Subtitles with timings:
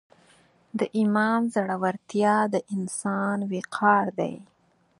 [0.79, 4.35] د ایمان زړورتیا د انسان وقار دی.